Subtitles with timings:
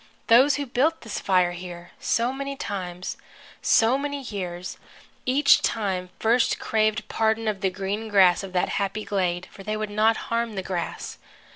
[0.25, 3.17] Those who built this fire here, so many times,
[3.61, 4.79] so many years,
[5.27, 9.77] each time first craved pardon of the green grass of that happy glade, for they
[9.77, 11.19] would not harm the grass.